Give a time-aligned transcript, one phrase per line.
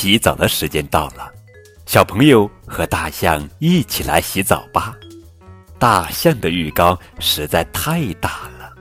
[0.00, 1.30] 洗澡的时间到了，
[1.84, 4.96] 小朋友和大象一起来洗澡吧。
[5.78, 8.72] 大象的浴缸实在太大了，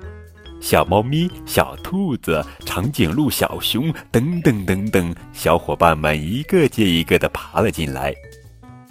[0.62, 8.16] 小猫咪、小兔子、长颈鹿、小熊等等等等，小伙伴们一个接一个的爬了进来，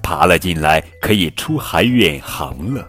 [0.03, 2.87] 爬了进来可以出海远航了。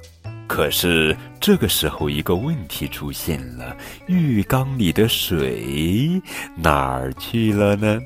[0.48, 3.74] 可是这个时候，一个问题出现了：
[4.08, 6.22] 浴缸里的水
[6.58, 8.02] 哪儿去了呢？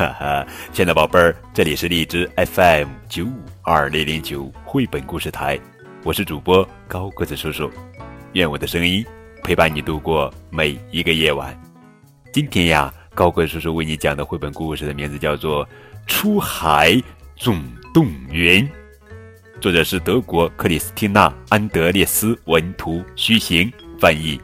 [0.00, 5.60] 哈哈，亲爱的宝贝儿，这里是荔枝 FM 九五二零零九绘本故事台，
[6.04, 7.70] 我是主播高个子叔叔，
[8.32, 9.04] 愿我的声音
[9.44, 11.54] 陪伴你度过每一个夜晚。
[12.32, 15.66] 今天呀，高个子叔叔为你讲的绘本故事的名字叫做
[16.06, 16.98] 《出海
[17.36, 17.62] 总
[17.92, 18.66] 动员》。
[19.60, 23.70] 作者是德国克里斯蒂娜·安德烈斯文图，徐行
[24.00, 24.40] 翻译。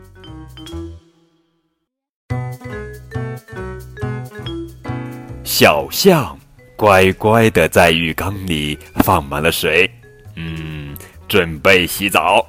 [5.59, 6.39] 小象
[6.77, 9.91] 乖乖的在浴缸里放满了水，
[10.35, 10.95] 嗯，
[11.29, 12.47] 准备洗澡。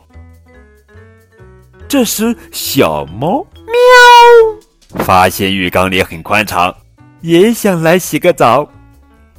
[1.88, 6.76] 这时，小猫喵发现浴缸里很宽敞，
[7.22, 8.70] 也想来洗个澡。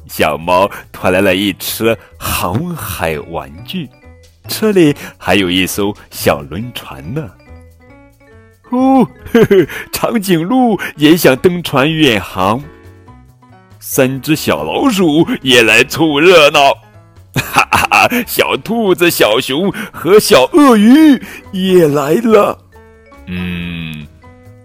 [0.07, 3.87] 小猫拖来了一车航海玩具，
[4.47, 7.29] 车里还有一艘小轮船呢。
[8.71, 12.59] 哦，呵呵，长颈鹿也想登船远航。
[13.91, 16.75] 三只小老鼠也来凑热闹，
[17.33, 18.07] 哈哈！
[18.27, 21.19] 小兔子、小熊和小鳄鱼
[21.51, 22.55] 也来了。
[23.25, 24.05] 嗯，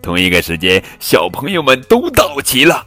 [0.03, 2.87] 同一个时间，小朋友们都到齐了。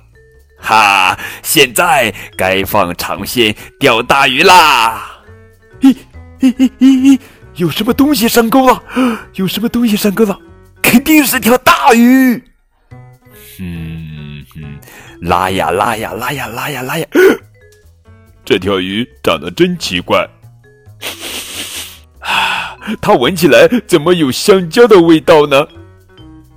[0.59, 1.17] 哈！
[1.41, 5.23] 现在该放长线钓大鱼啦！
[5.81, 5.95] 咦
[6.39, 7.19] 咦咦咦咦！
[7.55, 8.83] 有什么东西上钩了？
[9.33, 10.37] 有什么东西上钩了？
[10.83, 12.43] 肯定是条大鱼！
[14.55, 14.79] 嗯，
[15.21, 17.05] 拉呀拉呀拉呀拉呀拉呀！
[18.45, 20.27] 这条鱼长得真奇怪，
[22.19, 25.67] 啊， 它闻起来怎么有香蕉的味道呢？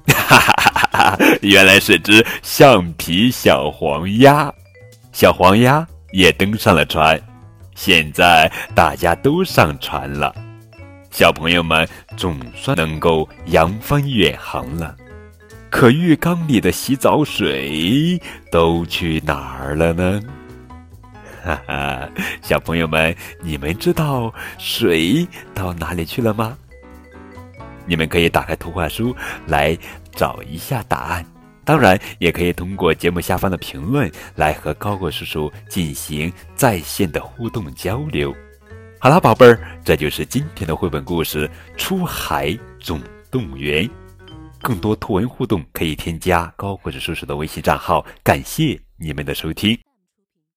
[0.06, 1.18] 哈哈哈哈哈！
[1.42, 4.52] 原来是只橡皮小黄鸭，
[5.12, 7.20] 小黄鸭也登上了船。
[7.74, 10.34] 现在大家都上船了，
[11.10, 14.94] 小朋友们总算能够扬帆远航了。
[15.70, 18.20] 可浴缸里的洗澡水
[18.50, 20.20] 都去哪儿了呢？
[21.42, 22.10] 哈哈，
[22.42, 26.58] 小朋友们，你们知道水到哪里去了吗？
[27.86, 29.16] 你们可以打开图画书
[29.46, 29.76] 来
[30.12, 31.24] 找一下答案，
[31.64, 38.34] 当然也可以通过节目下方的评论来和高果叔叔进行在线的互动交流。
[38.98, 41.48] 好了，宝贝儿，这就是今天的绘本故事
[41.78, 43.00] 《出海总
[43.30, 43.84] 动员》。
[44.60, 48.04] 更多图文互动可以添加高个子叔叔的微信账号。
[48.22, 49.89] 感谢你们的收听。